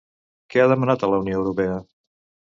Què 0.53 0.63
ha 0.63 0.71
demanat 0.71 1.05
a 1.05 1.11
la 1.13 1.21
Unió 1.25 1.43
Europea? 1.43 1.79